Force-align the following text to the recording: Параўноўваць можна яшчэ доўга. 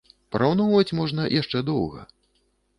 Параўноўваць 0.35 0.95
можна 1.01 1.27
яшчэ 1.41 1.63
доўга. 1.71 2.01